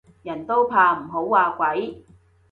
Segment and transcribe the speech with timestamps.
[0.23, 2.03] 人都怕唔好話鬼